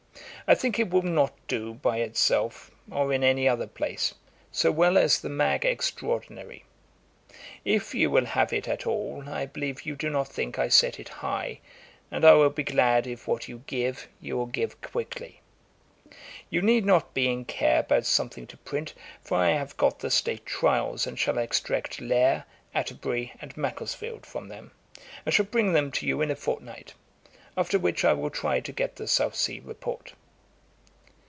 I 0.47 0.55
think 0.55 0.77
it 0.79 0.89
will 0.89 1.03
not 1.03 1.33
do 1.47 1.75
by 1.75 1.99
itself, 1.99 2.71
or 2.91 3.13
in 3.13 3.23
any 3.23 3.47
other 3.47 3.67
place, 3.67 4.13
so 4.51 4.69
well 4.69 4.97
as 4.97 5.21
the 5.21 5.29
Mag. 5.29 5.63
Extraordinary. 5.63 6.65
If 7.63 7.95
you 7.95 8.09
will 8.11 8.25
have 8.25 8.51
it 8.51 8.67
at 8.67 8.85
all, 8.85 9.23
I 9.29 9.45
believe 9.45 9.83
you 9.85 9.95
do 9.95 10.09
not 10.09 10.27
think 10.27 10.59
I 10.59 10.67
set 10.67 10.99
it 10.99 11.07
high, 11.07 11.59
and 12.11 12.25
I 12.25 12.33
will 12.33 12.49
be 12.49 12.63
glad 12.63 13.07
if 13.07 13.29
what 13.29 13.47
you 13.47 13.63
give, 13.65 14.09
you 14.19 14.35
will 14.35 14.45
give 14.45 14.81
quickly. 14.81 15.39
[Page 15.39 15.39
157: 15.39 15.53
Ad 15.55 15.63
Lauram 15.63 16.11
pariluram 16.11 16.11
Epigramma. 16.11 16.11
Ætat 16.11 16.43
33.] 16.43 16.47
'You 16.51 16.61
need 16.63 16.85
not 16.85 17.13
be 17.13 17.27
in 17.31 17.45
care 17.45 17.79
about 17.79 18.05
something 18.05 18.47
to 18.47 18.57
print, 18.57 18.93
for 19.23 19.37
I 19.37 19.49
have 19.51 19.77
got 19.77 19.99
the 19.99 20.11
State 20.11 20.45
Trials, 20.45 21.07
and 21.07 21.17
shall 21.17 21.37
extract 21.37 22.01
Layer, 22.01 22.43
Atterbury, 22.75 23.31
and 23.39 23.55
Macclesfield 23.55 24.25
from 24.25 24.49
them, 24.49 24.71
and 25.25 25.33
shall 25.33 25.45
bring 25.45 25.71
them 25.71 25.93
to 25.93 26.05
you 26.05 26.21
in 26.21 26.29
a 26.29 26.35
fortnight; 26.35 26.93
after 27.55 27.79
which 27.79 28.03
I 28.03 28.11
will 28.11 28.29
try 28.31 28.59
to 28.59 28.71
get 28.73 28.97
the 28.97 29.07
South 29.07 29.35
Sea 29.35 29.61
Report.' 29.61 30.11